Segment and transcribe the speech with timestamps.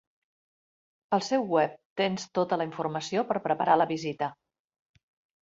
[1.17, 4.33] Al seu web tens tota la informació per preparar la visita.